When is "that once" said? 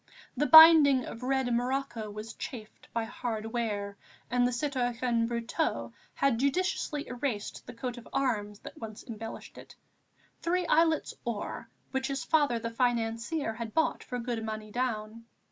8.61-9.03